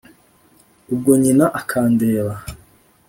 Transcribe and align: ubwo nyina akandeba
ubwo 0.93 1.11
nyina 1.21 1.45
akandeba 1.59 2.33